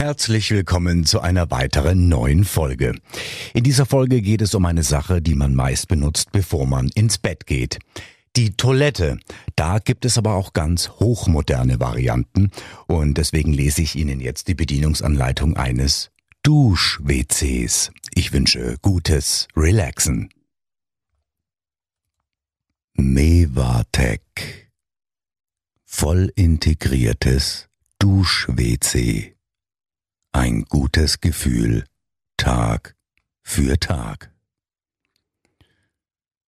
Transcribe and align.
Herzlich 0.00 0.52
willkommen 0.52 1.04
zu 1.04 1.22
einer 1.22 1.50
weiteren 1.50 2.08
neuen 2.08 2.44
Folge. 2.44 2.94
In 3.52 3.64
dieser 3.64 3.84
Folge 3.84 4.22
geht 4.22 4.42
es 4.42 4.54
um 4.54 4.64
eine 4.64 4.84
Sache, 4.84 5.20
die 5.20 5.34
man 5.34 5.56
meist 5.56 5.88
benutzt, 5.88 6.30
bevor 6.30 6.68
man 6.68 6.88
ins 6.94 7.18
Bett 7.18 7.46
geht. 7.46 7.80
Die 8.36 8.56
Toilette. 8.56 9.18
Da 9.56 9.80
gibt 9.80 10.04
es 10.04 10.16
aber 10.16 10.34
auch 10.34 10.52
ganz 10.52 10.88
hochmoderne 10.88 11.80
Varianten 11.80 12.52
und 12.86 13.18
deswegen 13.18 13.52
lese 13.52 13.82
ich 13.82 13.96
Ihnen 13.96 14.20
jetzt 14.20 14.46
die 14.46 14.54
Bedienungsanleitung 14.54 15.56
eines 15.56 16.12
Dusch-WCs. 16.44 17.90
Ich 18.14 18.32
wünsche 18.32 18.76
gutes 18.80 19.48
Relaxen. 19.56 20.28
Mevatec. 22.94 24.70
Voll 25.84 26.30
integriertes 26.36 27.68
Dusch-WC 27.98 29.37
ein 30.32 30.64
gutes 30.64 31.20
Gefühl 31.20 31.84
Tag 32.36 32.96
für 33.42 33.78
Tag. 33.78 34.32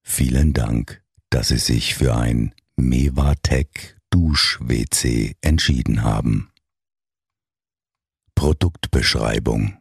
Vielen 0.03 0.53
Dank, 0.53 1.03
dass 1.31 1.49
Sie 1.49 1.59
sich 1.59 1.95
für 1.95 2.17
ein 2.17 2.55
Mevatec 2.77 3.99
Dusch-WC 4.11 5.37
entschieden 5.41 6.03
haben. 6.03 6.51
Produktbeschreibung 8.35 9.77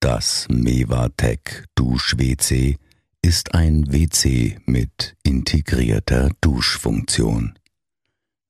Das 0.00 0.46
Mevatec 0.48 1.64
Dusch-WC 1.74 2.78
ist 3.22 3.54
ein 3.54 3.90
WC 3.92 4.58
mit 4.66 5.16
integrierter 5.22 6.30
Duschfunktion. 6.40 7.58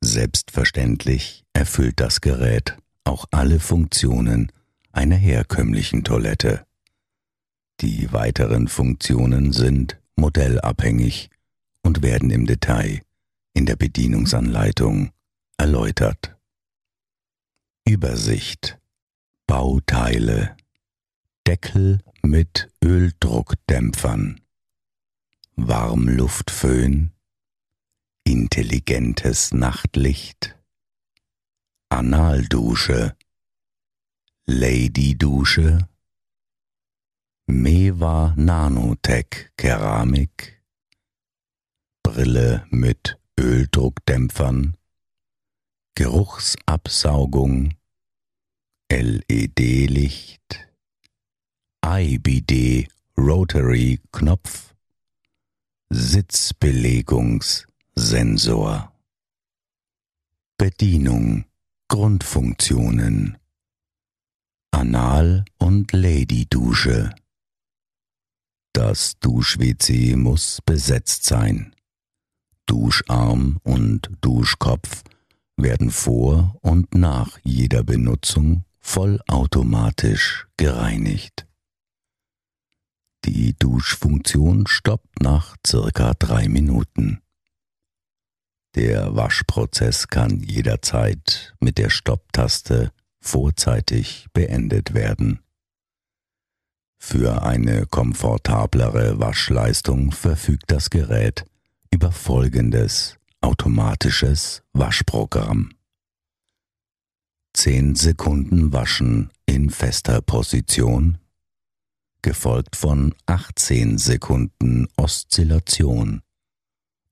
Selbstverständlich 0.01 1.45
erfüllt 1.53 2.01
das 2.01 2.21
Gerät 2.21 2.77
auch 3.05 3.27
alle 3.31 3.61
Funktionen 3.61 4.51
einer 4.93 5.17
herkömmlichen 5.17 6.05
Toilette. 6.05 6.67
Die 7.81 8.13
weiteren 8.13 8.69
Funktionen 8.69 9.53
sind 9.53 10.01
modellabhängig 10.17 11.31
und 11.83 12.03
werden 12.03 12.31
im 12.31 12.47
Detail 12.47 13.01
in 13.53 13.67
der 13.67 13.77
Bedienungsanleitung 13.77 15.11
erläutert. 15.57 16.37
Übersicht. 17.85 18.79
Bauteile. 19.47 20.57
Deckel 21.47 22.01
mit 22.23 22.71
Öldruckdämpfern. 22.83 24.41
Warmluftföhn. 25.57 27.13
Intelligentes 28.25 29.53
Nachtlicht 29.53 30.57
Analdusche, 31.95 33.17
Ladydusche, 34.47 35.89
Meva 37.47 38.35
Nanotech 38.37 39.53
Keramik, 39.57 40.61
Brille 42.03 42.67
mit 42.71 43.17
Öldruckdämpfern, 43.39 44.77
Geruchsabsaugung, 45.95 47.77
LED-Licht, 48.91 50.67
IBD 51.87 52.89
Rotary 53.17 54.01
Knopf, 54.11 54.75
Sitzbelegungssensor. 55.91 58.91
Bedienung 60.59 61.45
Grundfunktionen 61.95 63.39
Anal- 64.73 65.45
und 65.59 65.93
Lady-Dusche 65.93 67.15
Das 68.73 69.17
Dusch-WC 69.21 70.17
muss 70.17 70.59
besetzt 70.67 71.23
sein. 71.23 71.73
Duscharm 72.67 73.61
und 73.63 74.11
Duschkopf 74.23 75.05
werden 75.57 75.93
vor 75.93 76.59
und 76.63 76.97
nach 76.97 77.39
jeder 77.45 77.85
Benutzung 77.85 78.65
vollautomatisch 78.81 80.49
gereinigt. 80.57 81.47
Die 83.25 83.55
Duschfunktion 83.57 84.67
stoppt 84.67 85.23
nach 85.23 85.55
circa 85.65 86.15
drei 86.15 86.49
Minuten. 86.49 87.24
Der 88.75 89.15
Waschprozess 89.15 90.09
kann 90.09 90.41
jederzeit 90.41 91.55
mit 91.61 91.79
der 91.79 91.91
Stopptaste 91.91 92.91
vorzeitig 93.21 94.27
beendet 94.33 94.95
werden. 94.95 95.41
Für 96.99 97.43
eine 97.43 97.87
komfortablere 97.87 99.21
Waschleistung 99.21 100.11
verfügt 100.11 100.65
das 100.69 100.91
Gerät 100.91 101.45
über 101.93 102.11
folgendes 102.11 103.17
automatisches 103.41 104.63
Waschprogramm. 104.73 105.75
10 107.53 107.95
Sekunden 107.95 108.73
Waschen 108.73 109.31
in 109.47 109.71
fester 109.71 110.21
Position, 110.21 111.19
gefolgt 112.23 112.75
von 112.75 113.15
18 113.27 113.99
Sekunden 113.99 114.89
Oszillation, 114.97 116.23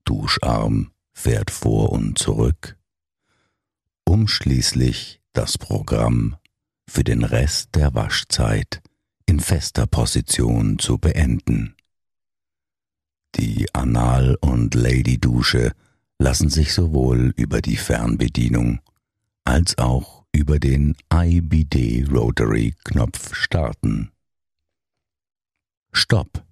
Duscharm 0.03 0.92
fährt 1.13 1.51
vor 1.51 1.91
und 1.91 2.17
zurück, 2.17 2.77
um 4.05 4.27
schließlich 4.27 5.21
das 5.31 5.57
Programm 5.57 6.35
für 6.87 7.03
den 7.03 7.23
Rest 7.23 7.75
der 7.75 7.93
Waschzeit 7.93 8.81
in 9.25 9.39
fester 9.39 9.87
Position 9.87 10.79
zu 10.79 10.97
beenden. 10.97 11.75
Die 13.35 13.73
Anal- 13.73 14.37
und 14.41 14.75
Lady-Dusche 14.75 15.71
lassen 16.19 16.49
sich 16.49 16.73
sowohl 16.73 17.33
über 17.35 17.61
die 17.61 17.77
Fernbedienung 17.77 18.79
als 19.43 19.77
auch 19.77 20.25
über 20.31 20.59
den 20.59 20.95
IBD 21.11 22.05
Rotary 22.11 22.75
Knopf 22.83 23.35
starten. 23.35 24.11
Stopp. 25.91 26.43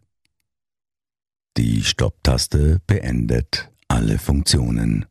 Die 1.57 1.83
Stopptaste 1.83 2.79
beendet 2.87 3.70
alle 3.91 4.17
Funktionen. 4.17 5.05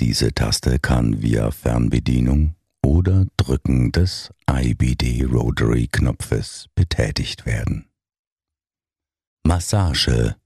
Diese 0.00 0.32
Taste 0.32 0.78
kann 0.78 1.20
via 1.20 1.50
Fernbedienung 1.50 2.54
oder 2.82 3.26
Drücken 3.36 3.92
des 3.92 4.30
IBD 4.50 5.24
Rotary 5.24 5.86
Knopfes 5.86 6.68
betätigt 6.74 7.44
werden. 7.44 7.90
Massage 9.46 10.36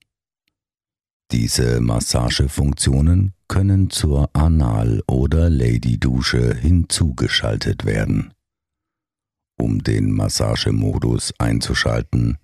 Diese 1.30 1.80
Massagefunktionen 1.80 3.34
können 3.46 3.90
zur 3.90 4.28
Anal- 4.32 5.04
oder 5.06 5.48
Lady-Dusche 5.48 6.56
hinzugeschaltet 6.56 7.84
werden. 7.84 8.34
Um 9.56 9.84
den 9.84 10.10
Massagemodus 10.10 11.32
einzuschalten, 11.38 12.38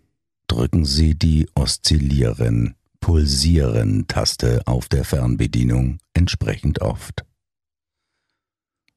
drücken 0.47 0.85
Sie 0.85 1.17
die 1.17 1.49
Oszillieren 1.57 2.77
Pulsieren-Taste 3.01 4.63
auf 4.67 4.89
der 4.89 5.05
Fernbedienung 5.05 5.99
entsprechend 6.15 6.81
oft. 6.81 7.25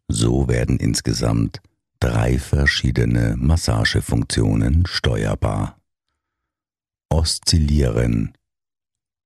So 0.07 0.47
werden 0.47 0.77
insgesamt 0.79 1.61
drei 1.99 2.39
verschiedene 2.39 3.35
Massagefunktionen 3.37 4.85
steuerbar. 4.87 5.79
Oszillieren. 7.09 8.33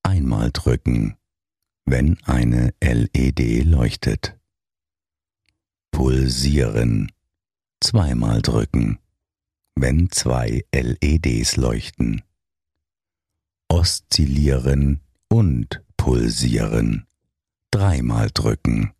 Einmal 0.03 0.51
drücken, 0.51 1.15
wenn 1.86 2.21
eine 2.24 2.74
LED 2.81 3.63
leuchtet. 3.65 4.38
Pulsieren. 5.92 7.12
Zweimal 7.81 8.42
drücken, 8.42 9.00
wenn 9.75 10.09
zwei 10.12 10.65
LEDs 10.74 11.56
leuchten 11.57 12.24
oszillieren 13.73 15.01
und 15.29 15.81
pulsieren. 15.97 17.07
Dreimal 17.71 18.29
drücken, 18.31 18.91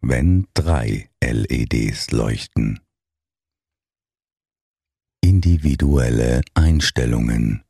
wenn 0.00 0.48
drei 0.52 1.08
LEDs 1.22 2.10
leuchten. 2.10 2.80
Individuelle 5.20 6.40
Einstellungen 6.54 7.62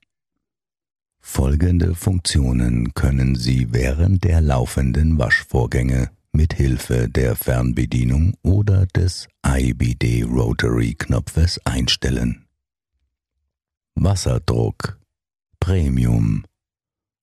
Folgende 1.21 1.95
Funktionen 1.95 2.95
können 2.95 3.35
Sie 3.35 3.75
während 3.75 4.25
der 4.25 4.41
laufenden 4.41 5.19
Waschvorgänge 5.19 6.11
mit 6.33 6.55
Hilfe 6.55 7.11
der 7.11 7.37
Fernbedienung 7.37 8.35
oder 8.43 8.87
des 8.87 9.29
IBD 9.47 10.23
Rotary 10.23 10.95
Knopfes 10.95 11.61
einstellen. 11.67 12.47
Wasserdruck 13.95 14.99
Premium 15.67 16.45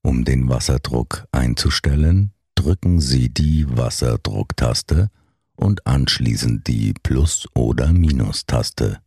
Um 0.06 0.26
den 0.26 0.50
Wasserdruck 0.50 1.26
einzustellen, 1.32 2.34
drücken 2.56 3.00
Sie 3.00 3.30
die 3.30 3.66
Wasserdrucktaste 3.70 5.10
und 5.56 5.88
anschließend 5.88 6.68
die 6.68 6.94
Plus- 6.94 7.48
oder 7.56 7.94
Minus-Taste. 7.94 9.00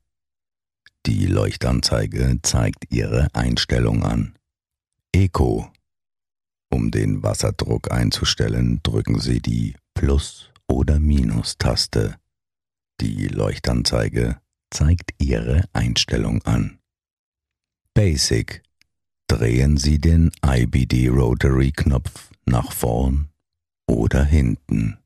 Die 1.05 1.27
Leuchtanzeige 1.27 2.39
zeigt 2.41 2.91
Ihre 2.91 3.29
Einstellung 3.35 4.05
an. 4.05 4.39
Eco. 5.13 5.71
Um 6.71 6.91
den 6.91 7.23
Wasserdruck 7.23 7.93
einzustellen, 7.93 8.81
drücken 8.83 9.21
Sie 9.21 9.43
die 9.43 9.77
Plus- 9.93 10.51
oder 10.67 10.99
Minus-Taste. 10.99 12.17
Die 13.03 13.29
Leuchtanzeige 13.29 14.41
zeigt 14.71 15.11
Ihre 15.19 15.65
Einstellung 15.75 16.43
an. 16.45 16.79
Basic. 17.93 18.63
Drehen 19.29 19.77
Sie 19.77 19.99
den 19.99 20.31
IBD 20.45 21.09
Rotary 21.09 21.73
Knopf 21.73 22.31
nach 22.45 22.71
vorn 22.73 23.29
oder 23.89 24.25
hinten. 24.25 24.99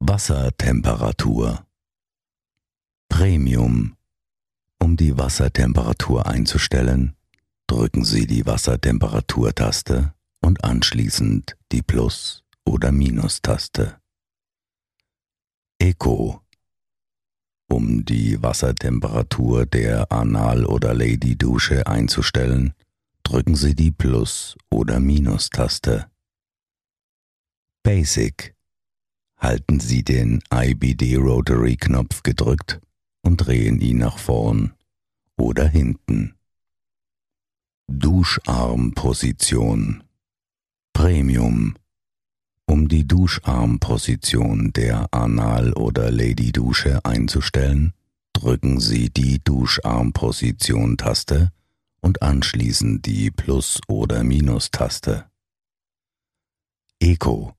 Wassertemperatur. 0.00 1.66
Premium. 3.08 3.96
Um 4.80 4.96
die 4.96 5.18
Wassertemperatur 5.18 6.26
einzustellen, 6.26 7.14
drücken 7.66 8.04
Sie 8.04 8.26
die 8.26 8.46
Wassertemperaturtaste 8.46 10.14
und 10.40 10.64
anschließend 10.64 11.56
die 11.72 11.82
Plus- 11.82 12.42
oder 12.64 12.90
Minus-Taste. 12.90 14.00
Eco. 15.78 16.40
Um 17.68 18.04
die 18.06 18.42
Wassertemperatur 18.42 19.66
der 19.66 20.10
Anal- 20.10 20.64
oder 20.64 20.94
Lady-Dusche 20.94 21.86
einzustellen, 21.86 22.72
drücken 23.28 23.56
Sie 23.56 23.74
die 23.74 23.90
Plus- 23.90 24.56
oder 24.70 25.00
Minus-Taste. 25.00 26.06
Basic. 27.82 28.54
Halten 29.36 29.80
Sie 29.80 30.02
den 30.02 30.42
IBD 30.50 31.16
Rotary 31.16 31.76
Knopf 31.76 32.22
gedrückt 32.22 32.80
und 33.20 33.36
drehen 33.36 33.82
ihn 33.82 33.98
nach 33.98 34.16
vorn 34.16 34.72
oder 35.36 35.68
hinten. 35.68 36.36
Duscharmposition 37.86 40.04
Premium 40.94 41.74
Um 42.64 42.88
die 42.88 43.06
Duscharmposition 43.06 44.72
der 44.72 45.12
Anal- 45.12 45.74
oder 45.74 46.10
Lady-Dusche 46.10 47.04
einzustellen, 47.04 47.92
drücken 48.32 48.80
Sie 48.80 49.10
die 49.10 49.44
Duscharmposition-Taste 49.44 51.52
und 52.08 52.22
anschließend 52.22 53.04
die 53.04 53.30
Plus- 53.30 53.82
oder 53.86 54.24
Minus-Taste. 54.24 55.30
Eco 56.98 57.54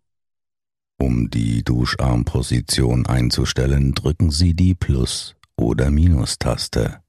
Um 0.99 1.29
die 1.29 1.63
Duscharmposition 1.63 3.05
einzustellen, 3.05 3.93
drücken 3.93 4.31
Sie 4.31 4.55
die 4.55 4.73
Plus- 4.73 5.35
oder 5.55 5.91
Minus-Taste. 5.91 7.03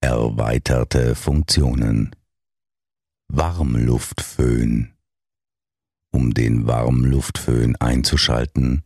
Erweiterte 0.00 1.16
Funktionen 1.16 2.14
Warmluftföhn 3.26 4.94
Um 6.12 6.32
den 6.32 6.68
Warmluftföhn 6.68 7.74
einzuschalten, 7.74 8.84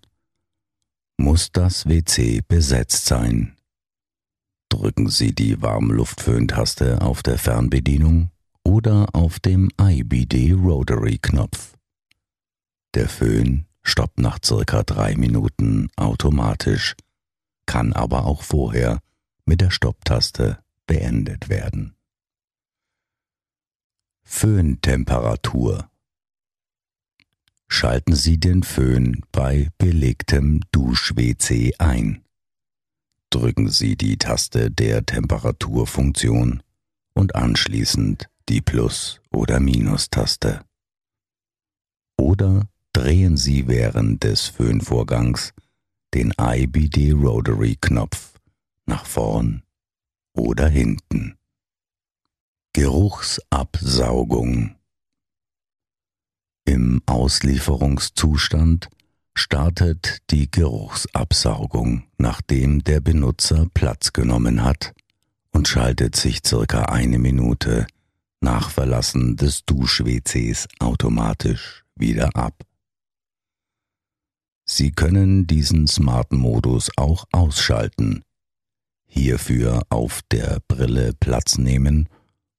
muss 1.18 1.52
das 1.52 1.86
WC 1.86 2.40
besetzt 2.48 3.04
sein. 3.04 3.58
Drücken 4.72 5.10
Sie 5.10 5.34
die 5.34 5.60
Warmluftföhntaste 5.60 7.02
auf 7.02 7.22
der 7.22 7.36
Fernbedienung 7.36 8.30
oder 8.64 9.14
auf 9.14 9.38
dem 9.38 9.68
IBD 9.78 10.52
Rotary 10.52 11.18
Knopf. 11.18 11.74
Der 12.94 13.10
Föhn 13.10 13.66
stoppt 13.82 14.18
nach 14.18 14.38
circa 14.42 14.82
drei 14.82 15.14
Minuten 15.14 15.90
automatisch, 15.96 16.96
kann 17.66 17.92
aber 17.92 18.24
auch 18.24 18.42
vorher 18.42 19.00
mit 19.44 19.60
der 19.60 19.70
Stopptaste 19.70 20.64
beendet 20.86 21.50
werden. 21.50 21.94
Föhntemperatur 24.24 25.90
Schalten 27.68 28.14
Sie 28.14 28.40
den 28.40 28.62
Föhn 28.62 29.20
bei 29.32 29.68
belegtem 29.76 30.62
Dusch-WC 30.72 31.74
ein. 31.78 32.24
Drücken 33.32 33.68
Sie 33.70 33.96
die 33.96 34.18
Taste 34.18 34.70
der 34.70 35.06
Temperaturfunktion 35.06 36.62
und 37.14 37.34
anschließend 37.34 38.28
die 38.50 38.60
Plus- 38.60 39.22
oder 39.30 39.58
Minus-Taste. 39.58 40.60
Oder 42.18 42.68
drehen 42.92 43.38
Sie 43.38 43.68
während 43.68 44.22
des 44.22 44.48
Föhnvorgangs 44.48 45.54
den 46.12 46.34
IBD 46.38 47.12
Rotary 47.12 47.78
Knopf 47.80 48.38
nach 48.84 49.06
vorn 49.06 49.62
oder 50.34 50.68
hinten. 50.68 51.38
Geruchsabsaugung 52.74 54.76
Im 56.66 57.00
Auslieferungszustand 57.06 58.90
startet 59.34 60.18
die 60.30 60.50
Geruchsabsaugung, 60.50 62.04
nachdem 62.18 62.84
der 62.84 63.00
Benutzer 63.00 63.66
Platz 63.72 64.12
genommen 64.12 64.62
hat 64.62 64.92
und 65.52 65.68
schaltet 65.68 66.16
sich 66.16 66.40
circa 66.46 66.82
eine 66.84 67.18
Minute 67.18 67.86
nach 68.40 68.68
Verlassen 68.70 69.36
des 69.36 69.64
Dusch-WCs 69.64 70.68
automatisch 70.78 71.84
wieder 71.94 72.36
ab. 72.36 72.62
Sie 74.64 74.92
können 74.92 75.46
diesen 75.46 75.86
smarten 75.86 76.38
Modus 76.38 76.90
auch 76.96 77.26
ausschalten, 77.32 78.22
hierfür 79.06 79.82
auf 79.88 80.20
der 80.30 80.60
Brille 80.68 81.14
Platz 81.18 81.56
nehmen 81.58 82.08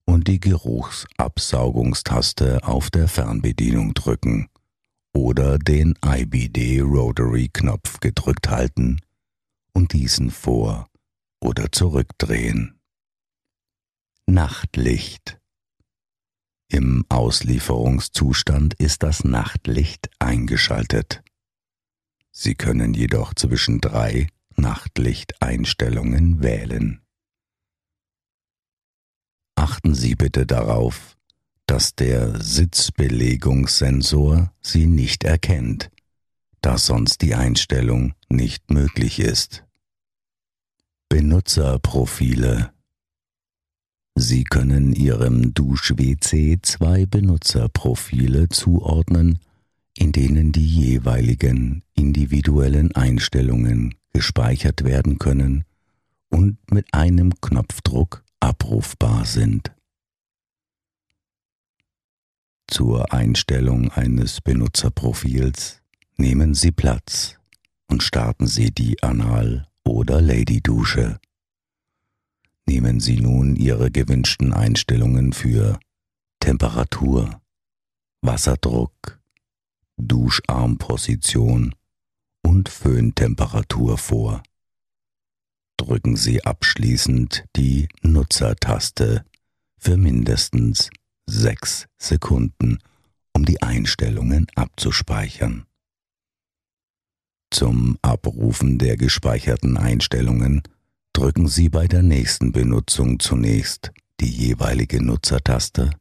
und 0.05 0.27
die 0.27 0.39
Geruchsabsaugungstaste 0.39 2.63
auf 2.63 2.91
der 2.91 3.07
Fernbedienung 3.07 3.93
drücken 3.93 4.49
oder 5.13 5.59
den 5.59 5.95
IBD 6.03 6.81
Rotary 6.81 7.49
Knopf 7.53 7.99
gedrückt 7.99 8.49
halten 8.49 8.99
und 9.73 9.93
diesen 9.93 10.31
vor 10.31 10.87
oder 11.39 11.71
zurückdrehen. 11.71 12.79
Nachtlicht 14.25 15.39
Im 16.69 17.05
Auslieferungszustand 17.09 18.73
ist 18.75 19.03
das 19.03 19.23
Nachtlicht 19.23 20.09
eingeschaltet. 20.19 21.21
Sie 22.31 22.55
können 22.55 22.95
jedoch 22.95 23.35
zwischen 23.35 23.79
drei 23.79 24.27
Nachtlichteinstellungen 24.55 26.41
wählen. 26.41 27.01
Achten 29.55 29.93
Sie 29.93 30.15
bitte 30.15 30.47
darauf, 30.47 31.15
dass 31.73 31.95
der 31.95 32.39
Sitzbelegungssensor 32.39 34.53
Sie 34.61 34.85
nicht 34.85 35.23
erkennt, 35.23 35.89
da 36.61 36.77
sonst 36.77 37.23
die 37.23 37.33
Einstellung 37.33 38.13
nicht 38.29 38.69
möglich 38.69 39.19
ist. 39.19 39.65
Benutzerprofile 41.09 42.71
Sie 44.13 44.43
können 44.43 44.93
Ihrem 44.93 45.55
Dusch-WC 45.55 46.59
zwei 46.61 47.07
Benutzerprofile 47.07 48.49
zuordnen, 48.49 49.39
in 49.97 50.11
denen 50.11 50.51
die 50.51 50.67
jeweiligen 50.67 51.81
individuellen 51.95 52.95
Einstellungen 52.95 53.95
gespeichert 54.13 54.83
werden 54.83 55.17
können 55.17 55.63
und 56.29 56.59
mit 56.71 56.93
einem 56.93 57.33
Knopfdruck 57.41 58.23
abrufbar 58.39 59.25
sind. 59.25 59.72
Zur 62.73 63.13
Einstellung 63.13 63.91
eines 63.91 64.41
Benutzerprofils 64.41 65.83
nehmen 66.17 66.55
Sie 66.55 66.71
Platz 66.71 67.37
und 67.85 68.01
starten 68.01 68.47
Sie 68.47 68.71
die 68.71 69.03
Anal- 69.03 69.67
oder 69.83 70.19
Lady-Dusche. 70.19 71.19
Nehmen 72.65 72.99
Sie 72.99 73.21
nun 73.21 73.55
Ihre 73.55 73.91
gewünschten 73.91 74.53
Einstellungen 74.53 75.33
für 75.33 75.79
Temperatur, 76.39 77.39
Wasserdruck, 78.23 79.21
Duscharmposition 79.97 81.75
und 82.41 82.69
Föhntemperatur 82.69 83.99
vor. 83.99 84.41
Drücken 85.77 86.15
Sie 86.15 86.43
abschließend 86.43 87.45
die 87.55 87.87
Nutzertaste 88.01 89.23
für 89.77 89.95
mindestens 89.95 90.89
sechs 91.25 91.87
Sekunden, 91.97 92.79
um 93.33 93.45
die 93.45 93.61
Einstellungen 93.61 94.47
abzuspeichern. 94.55 95.65
Zum 97.51 97.97
Abrufen 98.01 98.79
der 98.79 98.97
gespeicherten 98.97 99.77
Einstellungen 99.77 100.63
drücken 101.13 101.47
Sie 101.47 101.69
bei 101.69 101.87
der 101.87 102.01
nächsten 102.01 102.51
Benutzung 102.51 103.19
zunächst 103.19 103.91
die 104.19 104.29
jeweilige 104.29 105.03
Nutzertaste 105.03 105.91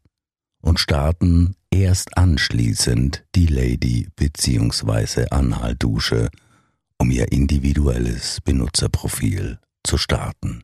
und 0.63 0.81
starten 0.81 1.55
erst 1.71 2.17
anschließend 2.17 3.25
die 3.35 3.47
Lady 3.47 4.09
bzw. 4.17 5.27
Anhaldusche, 5.31 6.31
um 6.99 7.11
Ihr 7.11 7.31
individuelles 7.33 8.41
Benutzerprofil 8.41 9.59
zu 9.85 9.99
starten. 9.99 10.63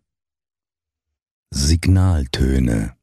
Signaltöne 1.51 2.98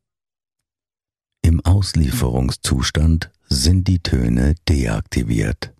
Im 1.56 1.66
Auslieferungszustand 1.66 3.32
sind 3.48 3.88
die 3.88 4.00
Töne 4.00 4.56
deaktiviert. 4.68 5.74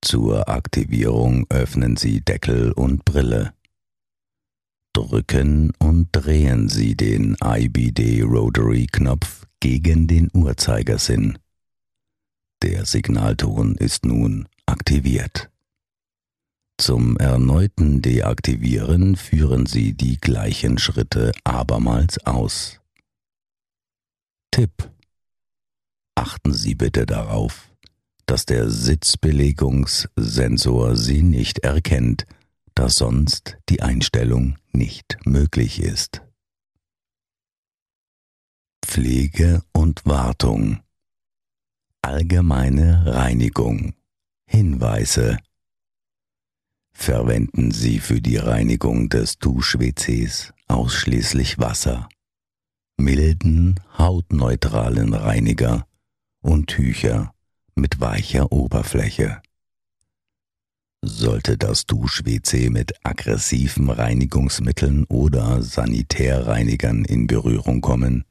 Zur 0.00 0.48
Aktivierung 0.48 1.44
öffnen 1.50 1.98
Sie 1.98 2.22
Deckel 2.22 2.72
und 2.72 3.04
Brille. 3.04 3.52
Drücken 4.94 5.74
und 5.78 6.08
drehen 6.12 6.70
Sie 6.70 6.96
den 6.96 7.36
IBD 7.44 8.22
Rotary 8.22 8.86
Knopf 8.90 9.46
gegen 9.60 10.06
den 10.06 10.30
Uhrzeigersinn. 10.32 11.36
Der 12.62 12.86
Signalton 12.86 13.74
ist 13.74 14.06
nun 14.06 14.48
aktiviert. 14.64 15.50
Zum 16.78 17.18
erneuten 17.18 18.00
Deaktivieren 18.00 19.16
führen 19.16 19.66
Sie 19.66 19.92
die 19.92 20.16
gleichen 20.16 20.78
Schritte 20.78 21.32
abermals 21.44 22.24
aus. 22.24 22.81
Tipp. 24.52 24.88
Achten 26.14 26.52
Sie 26.52 26.74
bitte 26.74 27.06
darauf, 27.06 27.72
dass 28.26 28.44
der 28.46 28.70
Sitzbelegungssensor 28.70 30.94
Sie 30.94 31.22
nicht 31.22 31.60
erkennt, 31.60 32.26
da 32.74 32.90
sonst 32.90 33.56
die 33.70 33.80
Einstellung 33.82 34.58
nicht 34.72 35.16
möglich 35.24 35.82
ist. 35.82 36.20
Pflege 38.84 39.62
und 39.72 40.04
Wartung 40.04 40.80
Allgemeine 42.02 43.06
Reinigung 43.06 43.94
Hinweise 44.46 45.38
Verwenden 46.92 47.70
Sie 47.70 48.00
für 48.00 48.20
die 48.20 48.36
Reinigung 48.36 49.08
des 49.08 49.38
Dusch-WCs 49.38 50.52
ausschließlich 50.68 51.58
Wasser, 51.58 52.10
milden, 53.02 53.80
hautneutralen 53.98 55.12
Reiniger 55.12 55.86
und 56.40 56.68
Tücher 56.68 57.34
mit 57.74 58.00
weicher 58.00 58.52
Oberfläche. 58.52 59.42
Sollte 61.04 61.58
das 61.58 61.84
Dusch-WC 61.86 62.70
mit 62.70 62.94
aggressiven 63.04 63.90
Reinigungsmitteln 63.90 65.04
oder 65.06 65.60
Sanitärreinigern 65.62 67.04
in 67.04 67.26
Berührung 67.26 67.80
kommen, 67.80 68.24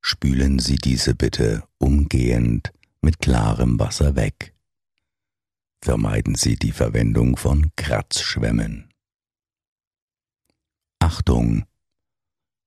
spülen 0.00 0.60
Sie 0.60 0.76
diese 0.76 1.16
bitte 1.16 1.64
umgehend 1.78 2.72
mit 3.00 3.18
klarem 3.18 3.80
Wasser 3.80 4.14
weg. 4.14 4.54
Vermeiden 5.80 6.36
Sie 6.36 6.56
die 6.56 6.72
Verwendung 6.72 7.36
von 7.36 7.72
Kratzschwämmen. 7.74 8.88
Achtung! 11.00 11.64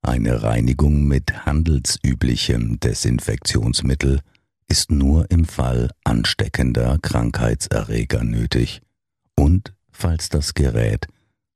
Eine 0.02 0.44
Reinigung 0.44 1.06
mit 1.08 1.46
handelsüblichem 1.46 2.80
Desinfektionsmittel 2.80 4.22
ist 4.68 4.92
nur 4.92 5.30
im 5.30 5.46
Fall 5.46 5.92
ansteckender 6.04 6.98
Krankheitserreger 7.02 8.24
nötig 8.24 8.82
und 9.36 9.74
falls 9.92 10.30
das 10.30 10.54
Gerät 10.54 11.08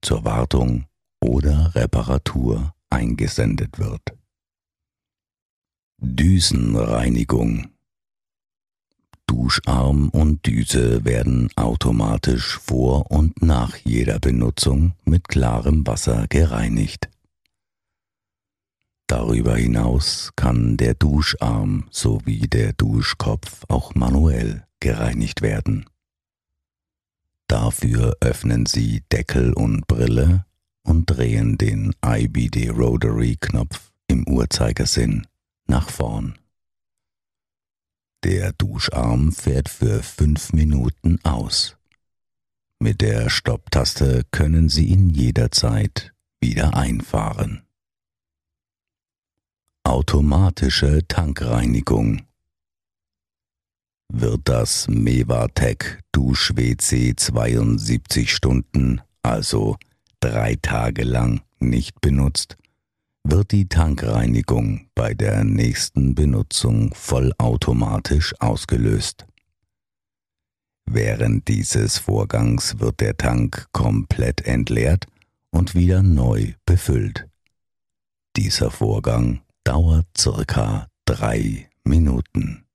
zur 0.01 0.25
Wartung 0.25 0.85
oder 1.21 1.73
Reparatur 1.75 2.73
eingesendet 2.89 3.79
wird. 3.79 4.01
Düsenreinigung. 5.99 7.69
Duscharm 9.25 10.09
und 10.09 10.45
Düse 10.45 11.05
werden 11.05 11.49
automatisch 11.55 12.59
vor 12.59 13.09
und 13.09 13.41
nach 13.41 13.77
jeder 13.77 14.19
Benutzung 14.19 14.93
mit 15.05 15.29
klarem 15.29 15.87
Wasser 15.87 16.27
gereinigt. 16.27 17.09
Darüber 19.13 19.55
hinaus 19.57 20.31
kann 20.35 20.75
der 20.75 20.95
Duscharm 20.95 21.85
sowie 21.91 22.47
der 22.47 22.73
Duschkopf 22.73 23.63
auch 23.67 23.93
manuell 23.93 24.65
gereinigt 24.79 25.43
werden. 25.43 25.85
Dafür 27.45 28.17
öffnen 28.21 28.65
Sie 28.65 29.03
Deckel 29.11 29.53
und 29.53 29.85
Brille 29.85 30.47
und 30.81 31.05
drehen 31.05 31.59
den 31.59 31.93
IBD 32.03 32.69
Rotary 32.69 33.37
Knopf 33.39 33.91
im 34.07 34.27
Uhrzeigersinn 34.27 35.27
nach 35.67 35.91
vorn. 35.91 36.39
Der 38.23 38.51
Duscharm 38.53 39.31
fährt 39.31 39.69
für 39.69 40.01
fünf 40.01 40.53
Minuten 40.53 41.19
aus. 41.23 41.77
Mit 42.79 43.01
der 43.01 43.29
Stopptaste 43.29 44.23
können 44.31 44.69
Sie 44.69 44.85
ihn 44.85 45.11
jederzeit 45.11 46.15
wieder 46.41 46.75
einfahren. 46.75 47.61
Automatische 49.85 51.05
Tankreinigung 51.09 52.21
wird 54.07 54.41
das 54.45 54.87
Mevatec 54.87 55.99
Dusch-WC 56.13 57.15
72 57.17 58.33
Stunden, 58.33 59.01
also 59.23 59.75
drei 60.21 60.55
Tage 60.61 61.03
lang, 61.03 61.41
nicht 61.59 61.99
benutzt, 61.99 62.55
wird 63.25 63.51
die 63.51 63.67
Tankreinigung 63.67 64.87
bei 64.95 65.13
der 65.13 65.43
nächsten 65.43 66.15
Benutzung 66.15 66.93
vollautomatisch 66.93 68.33
ausgelöst. 68.39 69.25
Während 70.85 71.49
dieses 71.49 71.97
Vorgangs 71.97 72.79
wird 72.79 73.01
der 73.01 73.17
Tank 73.17 73.67
komplett 73.73 74.47
entleert 74.47 75.07
und 75.51 75.75
wieder 75.75 76.01
neu 76.01 76.53
befüllt. 76.65 77.27
Dieser 78.37 78.71
Vorgang 78.71 79.41
dauert 79.63 80.07
circa 80.17 80.87
drei 81.05 81.69
Minuten. 81.83 82.65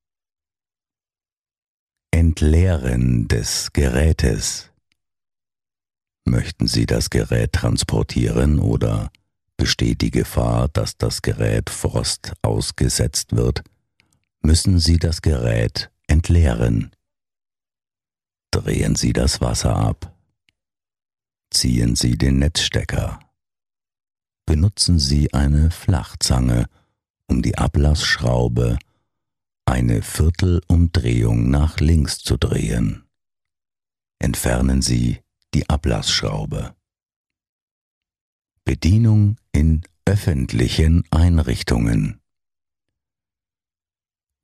Entleeren 2.10 3.28
des 3.28 3.72
Gerätes. 3.72 4.70
Möchten 6.24 6.66
Sie 6.66 6.86
das 6.86 7.10
Gerät 7.10 7.52
transportieren 7.52 8.58
oder 8.58 9.10
besteht 9.56 10.00
die 10.00 10.10
Gefahr, 10.10 10.68
dass 10.68 10.96
das 10.96 11.20
Gerät 11.22 11.68
Frost 11.68 12.32
ausgesetzt 12.42 13.34
wird, 13.36 13.62
müssen 14.40 14.78
Sie 14.78 14.98
das 14.98 15.20
Gerät 15.20 15.90
entleeren. 16.06 16.92
Drehen 18.50 18.94
Sie 18.94 19.12
das 19.12 19.40
Wasser 19.40 19.76
ab. 19.76 20.16
Ziehen 21.50 21.96
Sie 21.96 22.16
den 22.16 22.38
Netzstecker. 22.38 23.20
Benutzen 24.46 24.98
Sie 24.98 25.32
eine 25.34 25.70
Flachzange, 25.70 26.66
um 27.28 27.42
die 27.42 27.56
Ablassschraube 27.56 28.78
eine 29.64 30.02
Viertelumdrehung 30.02 31.50
nach 31.50 31.78
links 31.78 32.18
zu 32.18 32.36
drehen. 32.36 33.04
Entfernen 34.18 34.82
Sie 34.82 35.20
die 35.54 35.68
Ablassschraube. 35.68 36.74
Bedienung 38.64 39.36
in 39.52 39.82
öffentlichen 40.04 41.04
Einrichtungen. 41.10 42.20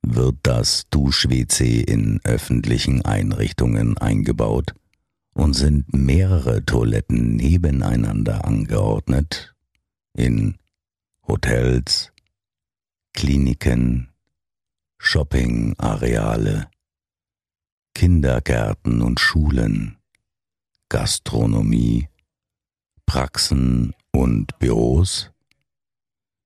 Wird 0.03 0.37
das 0.43 0.87
Dusch-WC 0.91 1.81
in 1.81 2.21
öffentlichen 2.23 3.03
Einrichtungen 3.03 3.97
eingebaut 3.97 4.75
und 5.33 5.53
sind 5.53 5.91
mehrere 5.91 6.63
Toiletten 6.65 7.35
nebeneinander 7.35 8.45
angeordnet, 8.45 9.55
in 10.13 10.57
Hotels, 11.27 12.11
Kliniken, 13.15 14.13
Shoppingareale, 14.99 16.69
Kindergärten 17.93 19.01
und 19.01 19.21
Schulen, 19.21 19.97
Gastronomie, 20.89 22.09
Praxen 23.05 23.95
und 24.11 24.59
Büros 24.59 25.31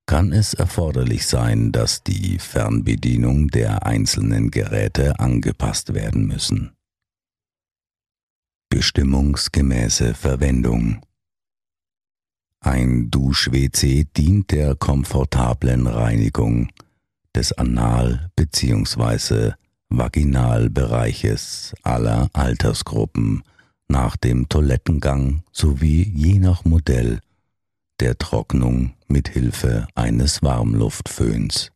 kann 0.05 0.31
es 0.31 0.53
erforderlich 0.53 1.25
sein, 1.25 1.71
dass 1.71 2.03
die 2.03 2.38
Fernbedienung 2.38 3.47
der 3.47 3.85
einzelnen 3.85 4.51
Geräte 4.51 5.19
angepasst 5.19 5.95
werden 5.95 6.27
müssen. 6.27 6.75
Bestimmungsgemäße 8.69 10.13
Verwendung 10.13 11.01
Ein 12.62 13.10
Dusch-WC 13.10 14.06
dient 14.18 14.51
der 14.51 14.75
komfortablen 14.75 15.88
Reinigung 15.88 16.70
des 17.34 17.54
Anal- 17.54 18.30
bzw. 18.36 19.54
Vaginalbereiches 19.89 21.74
aller 21.84 22.30
Altersgruppen 22.34 23.44
nach 23.88 24.18
dem 24.18 24.50
Toilettengang 24.50 25.42
sowie 25.51 26.04
je 26.04 26.39
nach 26.39 26.66
Modell 26.66 27.22
der 28.01 28.18
Trocknung 28.18 28.94
mit 29.08 29.30
Hilfe 29.30 29.88
eines 29.96 30.44
Warmluftföhns. 30.44 31.72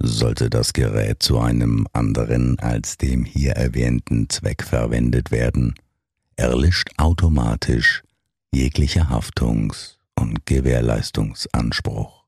Sollte 0.00 0.50
das 0.50 0.72
Gerät 0.72 1.22
zu 1.22 1.38
einem 1.38 1.86
anderen 1.92 2.58
als 2.58 2.98
dem 2.98 3.24
hier 3.24 3.52
erwähnten 3.52 4.28
Zweck 4.28 4.64
verwendet 4.64 5.30
werden, 5.30 5.74
erlischt 6.34 6.90
automatisch 6.98 8.02
jeglicher 8.54 9.08
Haftungs- 9.08 9.98
und 10.14 10.46
Gewährleistungsanspruch. 10.46 12.22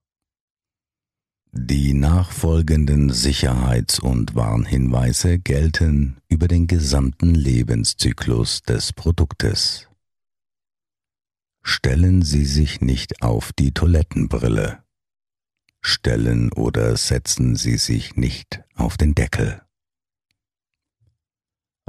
Die 1.53 1.95
nachfolgenden 1.95 3.13
Sicherheits- 3.13 4.01
und 4.01 4.35
Warnhinweise 4.35 5.39
gelten 5.39 6.17
über 6.29 6.49
den 6.49 6.67
gesamten 6.67 7.35
Lebenszyklus 7.35 8.63
des 8.63 8.93
Produktes. 8.93 9.89
Stellen 11.63 12.23
Sie 12.23 12.45
sich 12.45 12.81
nicht 12.81 13.23
auf 13.23 13.53
die 13.53 13.73
Toilettenbrille. 13.73 14.83
Stellen 15.81 16.53
oder 16.53 16.97
setzen 16.97 17.55
Sie 17.55 17.77
sich 17.77 18.17
nicht 18.17 18.65
auf 18.75 18.97
den 18.97 19.15
Deckel. 19.15 19.64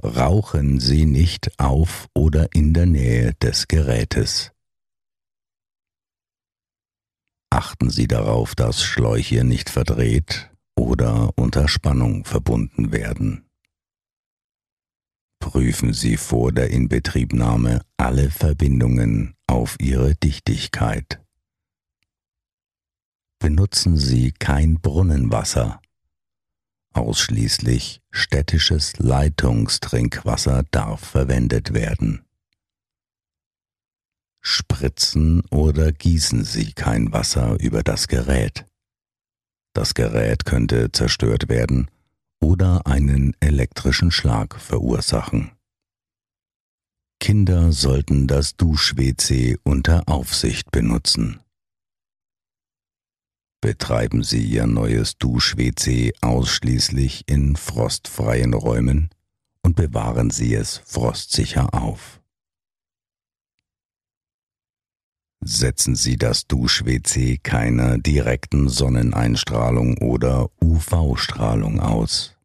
Rauchen 0.03 0.79
Sie 0.79 1.05
nicht 1.05 1.59
auf 1.59 2.07
oder 2.13 2.53
in 2.53 2.73
der 2.73 2.85
Nähe 2.85 3.33
des 3.35 3.67
Gerätes. 3.67 4.51
Achten 7.49 7.89
Sie 7.89 8.07
darauf, 8.07 8.55
dass 8.55 8.83
Schläuche 8.83 9.43
nicht 9.43 9.69
verdreht 9.69 10.51
oder 10.75 11.31
unter 11.37 11.67
Spannung 11.67 12.25
verbunden 12.25 12.91
werden. 12.91 13.45
Prüfen 15.39 15.93
Sie 15.93 16.17
vor 16.17 16.51
der 16.51 16.69
Inbetriebnahme 16.71 17.81
alle 17.97 18.29
Verbindungen 18.29 19.35
auf 19.47 19.77
ihre 19.79 20.15
Dichtigkeit. 20.15 21.21
Benutzen 23.39 23.95
Sie 23.95 24.31
kein 24.31 24.81
Brunnenwasser. 24.81 25.79
Ausschließlich 26.95 28.01
städtisches 28.09 28.97
Leitungstrinkwasser 28.99 30.63
darf 30.71 31.01
verwendet 31.01 31.73
werden. 31.73 32.23
Spritzen 34.39 35.41
oder 35.51 35.91
gießen 35.91 36.45
Sie 36.45 36.71
kein 36.71 37.11
Wasser 37.11 37.59
über 37.59 37.83
das 37.83 38.07
Gerät. 38.07 38.65
Das 39.73 39.93
Gerät 39.93 40.45
könnte 40.45 40.89
zerstört 40.93 41.49
werden 41.49 41.91
oder 42.39 42.87
einen 42.87 43.35
elektrischen 43.41 44.09
Schlag 44.09 44.55
verursachen. 44.55 45.51
Kinder 47.19 47.73
sollten 47.73 48.25
das 48.27 48.55
Dusch-WC 48.55 49.57
unter 49.63 50.07
Aufsicht 50.07 50.71
benutzen. 50.71 51.41
Betreiben 53.65 54.21
Sie 54.21 54.43
Ihr 54.43 54.67
neues 54.67 55.17
Dusch-WC 55.17 56.13
ausschließlich 56.21 57.23
in 57.25 57.55
frostfreien 57.55 58.53
Räumen 58.53 59.09
und 59.63 59.75
bewahren 59.75 60.29
Sie 60.29 60.53
es 60.53 60.77
frostsicher 60.85 61.73
auf. 61.73 62.21
Setzen 65.43 65.95
Sie 65.95 66.15
das 66.15 66.45
Dusch-WC 66.45 67.39
keiner 67.39 67.97
direkten 67.97 68.69
Sonneneinstrahlung 68.69 69.97
oder 69.97 70.51
UV-Strahlung 70.61 71.79
aus. 71.79 72.37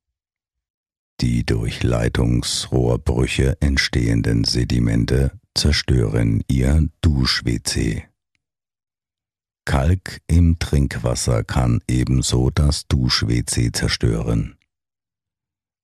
Die 1.21 1.45
durch 1.45 1.83
Leitungsrohrbrüche 1.83 3.61
entstehenden 3.61 4.45
Sedimente 4.45 5.39
zerstören 5.55 6.43
Ihr 6.49 6.89
Dusch-WC. 7.03 8.10
Kalk 9.65 10.21
im 10.27 10.59
Trinkwasser 10.59 11.45
kann 11.45 11.81
ebenso 11.89 12.51
das 12.51 12.87
Dusch-WC 12.89 13.73
zerstören. 13.73 14.57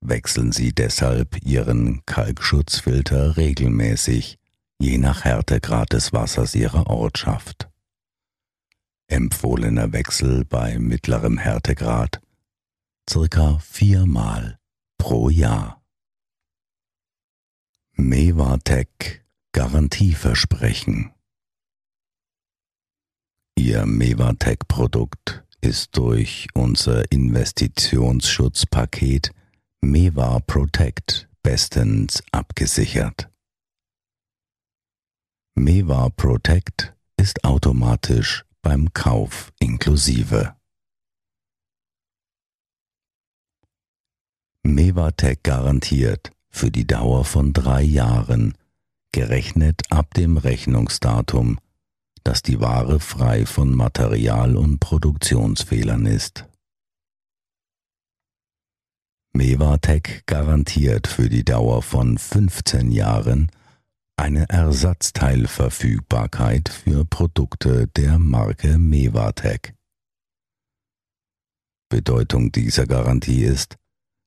Wechseln 0.00 0.52
Sie 0.52 0.72
deshalb 0.72 1.42
Ihren 1.44 2.04
Kalkschutzfilter 2.06 3.36
regelmäßig, 3.36 4.38
je 4.78 4.98
nach 4.98 5.24
Härtegrad 5.24 5.92
des 5.92 6.12
Wassers 6.12 6.54
Ihrer 6.54 6.88
Ortschaft. 6.88 7.68
Empfohlener 9.08 9.92
Wechsel 9.92 10.44
bei 10.44 10.78
mittlerem 10.78 11.38
Härtegrad 11.38 12.20
circa 13.08 13.58
viermal 13.60 14.58
pro 14.98 15.28
Jahr. 15.30 15.82
Mevatec 17.92 19.24
Garantieversprechen 19.52 21.15
Ihr 23.58 23.86
Mevatec-Produkt 23.86 25.42
ist 25.60 25.96
durch 25.96 26.48
unser 26.54 27.10
Investitionsschutzpaket 27.10 29.32
Meva 29.80 30.40
Protect 30.40 31.26
bestens 31.42 32.22
abgesichert. 32.32 33.30
Meva 35.54 36.10
Protect 36.10 36.94
ist 37.16 37.44
automatisch 37.44 38.44
beim 38.60 38.92
Kauf 38.92 39.50
inklusive. 39.58 40.54
Mevatec 44.62 45.42
garantiert 45.42 46.30
für 46.50 46.70
die 46.70 46.86
Dauer 46.86 47.24
von 47.24 47.54
drei 47.54 47.82
Jahren, 47.82 48.54
gerechnet 49.12 49.90
ab 49.90 50.12
dem 50.14 50.36
Rechnungsdatum 50.36 51.58
dass 52.26 52.42
die 52.42 52.60
Ware 52.60 52.98
frei 52.98 53.46
von 53.46 53.72
Material- 53.72 54.56
und 54.56 54.80
Produktionsfehlern 54.80 56.06
ist. 56.06 56.44
Mevatec 59.32 60.24
garantiert 60.26 61.06
für 61.06 61.28
die 61.28 61.44
Dauer 61.44 61.82
von 61.82 62.18
15 62.18 62.90
Jahren 62.90 63.52
eine 64.16 64.48
Ersatzteilverfügbarkeit 64.48 66.68
für 66.68 67.04
Produkte 67.04 67.86
der 67.86 68.18
Marke 68.18 68.76
Mevatec. 68.76 69.76
Bedeutung 71.88 72.50
dieser 72.50 72.88
Garantie 72.88 73.44
ist, 73.44 73.76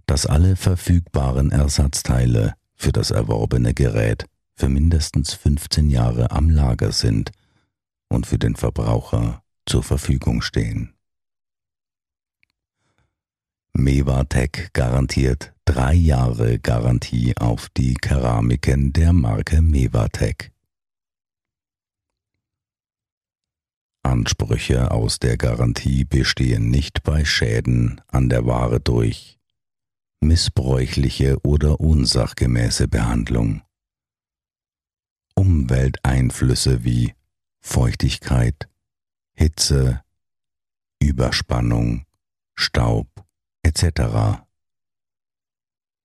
dass 0.05 0.25
alle 0.25 0.55
verfügbaren 0.55 1.51
Ersatzteile 1.51 2.53
für 2.75 2.93
das 2.93 3.11
erworbene 3.11 3.73
Gerät 3.73 4.23
für 4.55 4.69
mindestens 4.69 5.33
15 5.33 5.89
Jahre 5.89 6.31
am 6.31 6.49
Lager 6.49 6.93
sind 6.93 7.33
und 8.09 8.27
für 8.27 8.37
den 8.37 8.55
Verbraucher 8.55 9.43
zur 9.65 9.83
Verfügung 9.83 10.41
stehen. 10.41 10.95
Mevatec 13.73 14.73
garantiert 14.73 15.53
drei 15.63 15.93
Jahre 15.93 16.59
Garantie 16.59 17.37
auf 17.37 17.69
die 17.69 17.93
Keramiken 17.93 18.91
der 18.91 19.13
Marke 19.13 19.61
Mevatec. 19.61 20.51
Ansprüche 24.01 24.91
aus 24.91 25.19
der 25.19 25.37
Garantie 25.37 26.03
bestehen 26.03 26.69
nicht 26.69 27.03
bei 27.03 27.23
Schäden 27.25 28.01
an 28.07 28.27
der 28.27 28.45
Ware 28.45 28.79
durch 28.79 29.39
missbräuchliche 30.21 31.37
oder 31.43 31.79
unsachgemäße 31.79 32.87
Behandlung, 32.87 33.61
Umwelteinflüsse 35.35 36.83
wie 36.83 37.13
Feuchtigkeit, 37.61 38.69
Hitze, 39.33 40.03
Überspannung, 41.01 42.05
Staub 42.55 43.07
etc. 43.63 44.41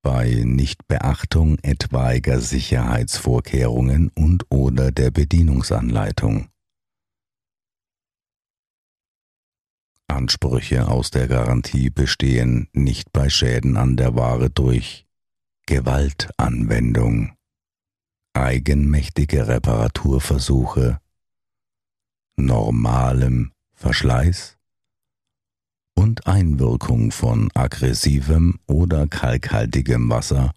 Bei 0.02 0.42
Nichtbeachtung 0.44 1.58
etwaiger 1.62 2.40
Sicherheitsvorkehrungen 2.40 4.10
und 4.14 4.44
oder 4.50 4.92
der 4.92 5.10
Bedienungsanleitung. 5.10 6.48
Ansprüche 10.06 10.88
aus 10.88 11.10
der 11.10 11.26
Garantie 11.26 11.90
bestehen 11.90 12.68
nicht 12.72 13.12
bei 13.12 13.28
Schäden 13.28 13.76
an 13.76 13.96
der 13.96 14.14
Ware 14.14 14.50
durch 14.50 15.06
Gewaltanwendung, 15.66 17.34
eigenmächtige 18.34 19.48
Reparaturversuche, 19.48 21.00
normalem 22.36 23.52
Verschleiß 23.74 24.56
und 25.94 26.26
Einwirkung 26.26 27.10
von 27.10 27.50
aggressivem 27.54 28.58
oder 28.66 29.06
kalkhaltigem 29.06 30.10
Wasser 30.10 30.52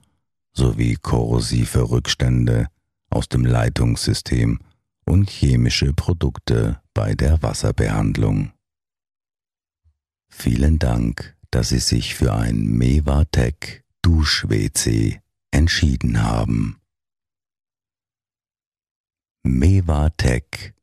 sowie 0.54 0.96
korrosive 0.96 1.90
Rückstände 1.90 2.68
aus 3.10 3.30
dem 3.30 3.46
Leitungssystem 3.46 4.60
und 5.06 5.30
chemische 5.30 5.94
Produkte 5.94 6.82
bei 6.94 7.14
der 7.14 7.42
Wasserbehandlung. 7.42 8.52
Vielen 10.30 10.80
Dank, 10.80 11.36
dass 11.52 11.70
Sie 11.70 11.80
sich 11.80 12.16
für 12.16 12.34
ein 12.34 12.66
Mevatec 12.66 13.84
Dusch-WC 14.02 15.22
entschieden 15.52 16.24
haben. 16.24 16.80
Mevatec 19.44 20.74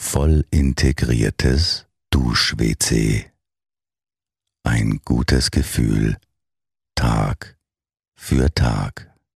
voll 0.00 0.44
integriertes 0.50 1.86
Dusch-WC. 2.08 3.30
Ein 4.64 5.00
gutes 5.04 5.50
Gefühl 5.50 6.16
Tag 6.94 7.58
für 8.16 8.52
Tag. 8.52 9.09